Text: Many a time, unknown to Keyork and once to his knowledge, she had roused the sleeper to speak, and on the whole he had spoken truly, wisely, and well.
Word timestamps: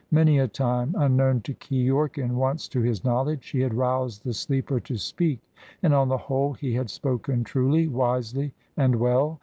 Many 0.09 0.39
a 0.39 0.47
time, 0.47 0.95
unknown 0.97 1.41
to 1.41 1.53
Keyork 1.53 2.17
and 2.17 2.35
once 2.35 2.67
to 2.69 2.81
his 2.81 3.03
knowledge, 3.05 3.43
she 3.43 3.59
had 3.59 3.75
roused 3.75 4.23
the 4.23 4.33
sleeper 4.33 4.79
to 4.79 4.97
speak, 4.97 5.41
and 5.83 5.93
on 5.93 6.07
the 6.09 6.17
whole 6.17 6.53
he 6.53 6.73
had 6.73 6.89
spoken 6.89 7.43
truly, 7.43 7.87
wisely, 7.87 8.55
and 8.75 8.95
well. 8.95 9.39